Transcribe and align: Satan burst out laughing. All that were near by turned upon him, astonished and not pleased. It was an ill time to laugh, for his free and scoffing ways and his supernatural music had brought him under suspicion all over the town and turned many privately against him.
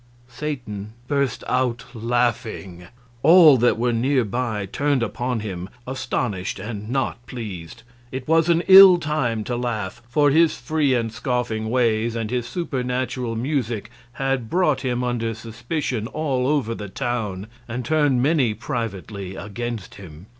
Satan 0.27 0.93
burst 1.07 1.43
out 1.47 1.85
laughing. 1.93 2.87
All 3.21 3.55
that 3.57 3.77
were 3.77 3.93
near 3.93 4.25
by 4.25 4.65
turned 4.65 5.03
upon 5.03 5.41
him, 5.41 5.69
astonished 5.85 6.57
and 6.57 6.89
not 6.89 7.23
pleased. 7.27 7.83
It 8.11 8.27
was 8.27 8.49
an 8.49 8.63
ill 8.67 8.97
time 8.97 9.43
to 9.43 9.55
laugh, 9.55 10.01
for 10.09 10.31
his 10.31 10.57
free 10.57 10.95
and 10.95 11.13
scoffing 11.13 11.69
ways 11.69 12.15
and 12.15 12.31
his 12.31 12.47
supernatural 12.47 13.35
music 13.35 13.91
had 14.13 14.49
brought 14.49 14.81
him 14.81 15.03
under 15.03 15.35
suspicion 15.35 16.07
all 16.07 16.47
over 16.47 16.73
the 16.73 16.89
town 16.89 17.45
and 17.67 17.85
turned 17.85 18.23
many 18.23 18.55
privately 18.55 19.35
against 19.35 19.93
him. 19.93 20.25